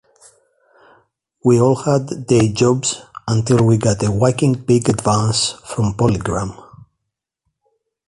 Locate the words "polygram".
5.93-6.57